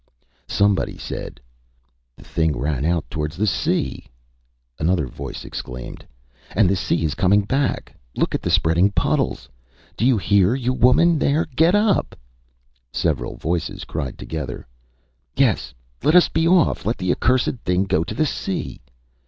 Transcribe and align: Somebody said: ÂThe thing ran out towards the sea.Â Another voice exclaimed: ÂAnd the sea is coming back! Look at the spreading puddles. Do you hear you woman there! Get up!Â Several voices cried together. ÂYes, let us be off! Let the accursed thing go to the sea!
Somebody 0.47 0.97
said: 0.97 1.39
ÂThe 2.19 2.25
thing 2.25 2.57
ran 2.57 2.85
out 2.85 3.07
towards 3.11 3.37
the 3.37 3.45
sea.Â 3.45 4.09
Another 4.81 5.05
voice 5.05 5.45
exclaimed: 5.45 6.07
ÂAnd 6.55 6.69
the 6.69 6.75
sea 6.75 7.05
is 7.05 7.13
coming 7.13 7.41
back! 7.41 7.93
Look 8.15 8.33
at 8.33 8.41
the 8.41 8.49
spreading 8.49 8.89
puddles. 8.93 9.47
Do 9.95 10.03
you 10.03 10.17
hear 10.17 10.55
you 10.55 10.73
woman 10.73 11.19
there! 11.19 11.45
Get 11.55 11.75
up!Â 11.75 12.17
Several 12.97 13.35
voices 13.35 13.83
cried 13.85 14.17
together. 14.17 14.65
ÂYes, 15.37 15.71
let 16.01 16.15
us 16.15 16.29
be 16.29 16.47
off! 16.47 16.83
Let 16.83 16.97
the 16.97 17.11
accursed 17.11 17.57
thing 17.63 17.83
go 17.83 18.03
to 18.03 18.15
the 18.15 18.25
sea! 18.25 18.81